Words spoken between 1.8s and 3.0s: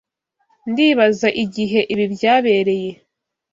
ibi byabereye.